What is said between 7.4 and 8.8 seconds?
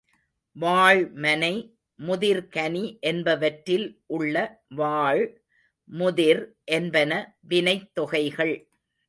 வினைத் தொகைகள்.